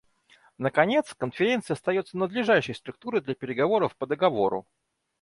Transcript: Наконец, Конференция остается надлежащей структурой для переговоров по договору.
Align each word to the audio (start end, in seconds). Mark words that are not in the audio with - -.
Наконец, 0.57 1.13
Конференция 1.13 1.75
остается 1.75 2.17
надлежащей 2.17 2.73
структурой 2.73 3.21
для 3.21 3.35
переговоров 3.35 3.95
по 3.95 4.07
договору. 4.07 4.65